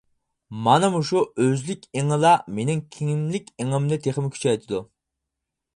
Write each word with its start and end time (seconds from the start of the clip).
مانا 0.67 0.87
مۇشۇ 0.95 1.21
ئۆزلۈك 1.43 1.85
ئېڭىلا 1.99 2.33
مېنىڭ 2.61 2.83
كىملىك 2.97 3.53
ئېڭىمنى 3.59 4.03
تېخىمۇ 4.07 4.35
كۈچەيتىدۇ. 4.39 4.83